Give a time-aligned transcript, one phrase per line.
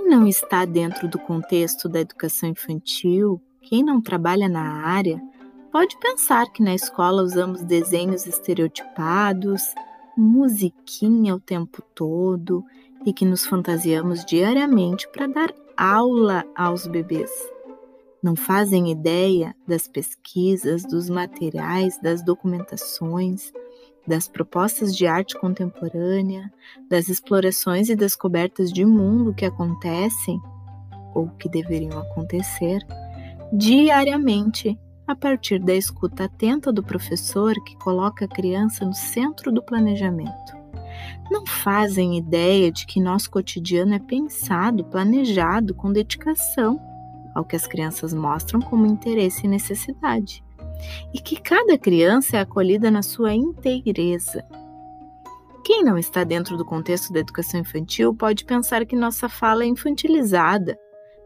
[0.00, 5.20] não está dentro do contexto da educação infantil, quem não trabalha na área,
[5.70, 9.74] pode pensar que na escola usamos desenhos estereotipados,
[10.16, 12.64] musiquinha o tempo todo
[13.04, 17.30] e que nos fantasiamos diariamente para dar aula aos bebês.
[18.22, 23.52] Não fazem ideia das pesquisas, dos materiais, das documentações,
[24.06, 26.52] das propostas de arte contemporânea,
[26.88, 30.40] das explorações e descobertas de mundo que acontecem
[31.14, 32.80] ou que deveriam acontecer
[33.52, 39.62] diariamente a partir da escuta atenta do professor que coloca a criança no centro do
[39.62, 40.56] planejamento.
[41.30, 46.80] Não fazem ideia de que nosso cotidiano é pensado, planejado com dedicação
[47.34, 50.42] ao que as crianças mostram como interesse e necessidade
[51.12, 54.44] e que cada criança é acolhida na sua inteireza.
[55.64, 59.66] Quem não está dentro do contexto da educação infantil pode pensar que nossa fala é
[59.66, 60.76] infantilizada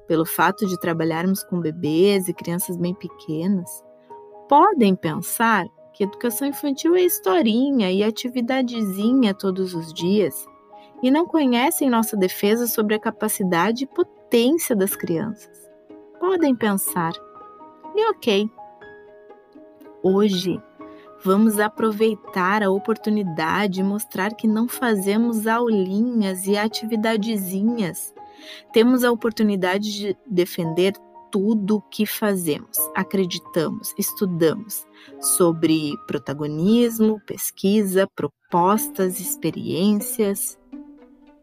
[0.07, 3.83] pelo fato de trabalharmos com bebês e crianças bem pequenas.
[4.49, 10.47] Podem pensar que educação infantil é historinha e atividadezinha todos os dias
[11.03, 15.69] e não conhecem nossa defesa sobre a capacidade e potência das crianças.
[16.21, 17.13] Podem pensar,
[17.95, 18.51] e ok,
[20.07, 20.63] hoje.
[21.25, 28.15] Vamos aproveitar a oportunidade e mostrar que não fazemos aulinhas e atividadezinhas.
[28.73, 30.93] Temos a oportunidade de defender
[31.33, 34.87] tudo o que fazemos, acreditamos, estudamos
[35.21, 40.57] sobre protagonismo, pesquisa, propostas, experiências.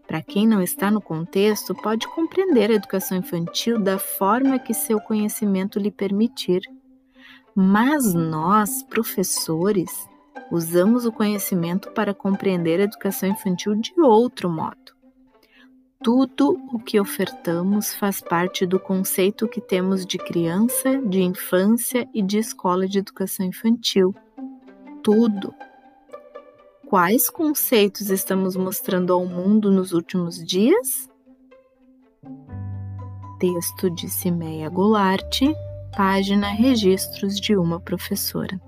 [0.08, 5.00] Para quem não está no contexto, pode compreender a educação infantil da forma que seu
[5.02, 6.62] conhecimento lhe permitir.
[7.56, 10.08] Mas nós, professores,
[10.52, 14.94] usamos o conhecimento para compreender a educação infantil de outro modo.
[16.04, 22.22] Tudo o que ofertamos faz parte do conceito que temos de criança, de infância e
[22.22, 24.14] de escola de educação infantil.
[25.02, 25.54] Tudo.
[26.88, 31.10] Quais conceitos estamos mostrando ao mundo nos últimos dias?
[33.40, 35.42] Texto de Cimeia Goulart,
[35.96, 38.60] página Registros de uma professora.